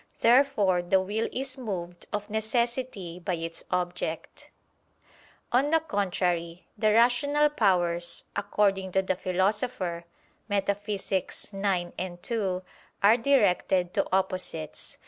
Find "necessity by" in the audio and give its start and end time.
2.27-3.35